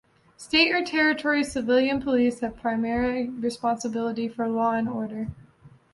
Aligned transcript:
State 0.35 0.71
or 0.73 0.83
Territory 0.83 1.43
civilian 1.43 2.01
police 2.01 2.39
have 2.39 2.57
primary 2.57 3.29
responsibility 3.29 4.27
for 4.27 4.47
law 4.49 4.71
and 4.71 4.89
order. 4.89 5.27